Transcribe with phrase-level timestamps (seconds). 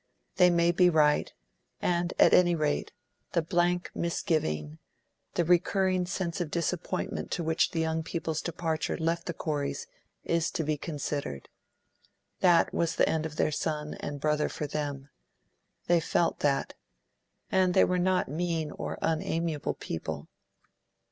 [0.37, 1.31] They may be right;
[1.79, 2.91] and at any rate,
[3.33, 4.79] the blank misgiving,
[5.35, 9.85] the recurring sense of disappointment to which the young people's departure left the Coreys
[10.23, 11.49] is to be considered.
[12.39, 15.09] That was the end of their son and brother for them;
[15.85, 16.73] they felt that;
[17.51, 20.29] and they were not mean or unamiable people.